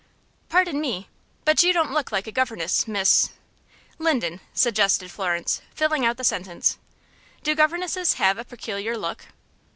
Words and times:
"Pardon 0.49 0.81
me, 0.81 1.09
but 1.45 1.61
you 1.61 1.73
don't 1.73 1.91
look 1.93 2.11
like 2.11 2.25
a 2.25 2.31
governess, 2.31 2.87
Miss" 2.87 3.29
"Linden," 3.99 4.41
suggested 4.51 5.11
Florence, 5.11 5.61
filling 5.75 6.07
out 6.07 6.17
the 6.17 6.23
sentence. 6.23 6.79
"Do 7.43 7.53
governesses 7.53 8.13
have 8.13 8.39
a 8.39 8.43
peculiar 8.43 8.97
look?" 8.97 9.27